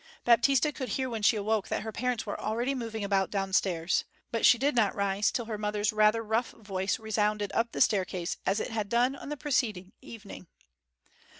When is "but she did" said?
4.31-4.75